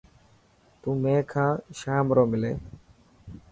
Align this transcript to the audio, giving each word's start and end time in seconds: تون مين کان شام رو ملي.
تون 0.79 0.95
مين 1.03 1.19
کان 1.31 1.51
شام 1.79 2.05
رو 2.15 2.23
ملي. 2.31 2.53